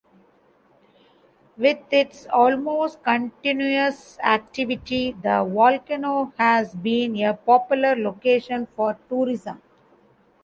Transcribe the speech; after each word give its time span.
With 1.57 1.77
its 1.91 2.25
almost 2.33 3.03
continuous 3.03 4.17
activity, 4.23 5.11
the 5.11 5.43
volcano 5.47 6.33
has 6.39 6.73
been 6.73 7.21
a 7.21 7.35
popular 7.35 7.95
location 7.95 8.65
for 8.75 8.97
tourism. 9.07 9.61